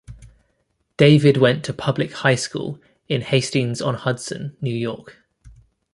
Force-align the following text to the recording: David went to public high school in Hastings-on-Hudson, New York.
David 0.97 1.37
went 1.37 1.63
to 1.63 1.73
public 1.75 2.11
high 2.11 2.33
school 2.33 2.79
in 3.07 3.21
Hastings-on-Hudson, 3.21 4.57
New 4.59 4.73
York. 4.73 5.17